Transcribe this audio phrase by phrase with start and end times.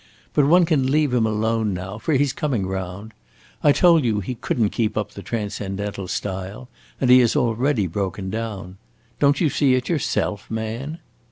[0.33, 3.13] But one can leave him alone now, for he 's coming round.
[3.61, 7.85] I told you he could n't keep up the transcendental style, and he has already
[7.85, 8.77] broken down.
[9.19, 10.97] Don't you see it yourself, man?"